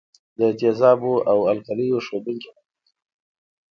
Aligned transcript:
د 0.39 0.41
تیزابو 0.59 1.13
او 1.31 1.37
القلیو 1.51 2.03
ښودونکي 2.05 2.49
مهم 2.55 2.71
دي. 2.85 2.91